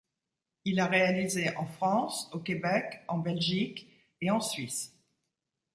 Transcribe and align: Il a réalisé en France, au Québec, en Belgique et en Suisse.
Il 0.65 0.79
a 0.79 0.87
réalisé 0.87 1.55
en 1.57 1.67
France, 1.67 2.31
au 2.33 2.39
Québec, 2.39 3.01
en 3.07 3.19
Belgique 3.19 3.87
et 4.19 4.31
en 4.31 4.41
Suisse. 4.41 4.97